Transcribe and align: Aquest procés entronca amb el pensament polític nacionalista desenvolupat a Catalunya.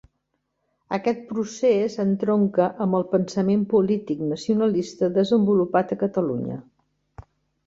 Aquest 0.95 1.19
procés 1.33 1.97
entronca 2.03 2.67
amb 2.85 2.99
el 3.01 3.05
pensament 3.11 3.67
polític 3.75 4.25
nacionalista 4.31 5.11
desenvolupat 5.19 5.95
a 5.97 6.01
Catalunya. 6.07 6.59